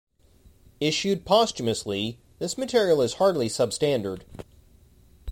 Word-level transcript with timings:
Issued 0.79 1.25
posthumously, 1.25 2.17
this 2.39 2.57
material 2.57 3.03
is 3.03 3.13
hardly 3.21 3.47
sub-standard. 3.47 4.25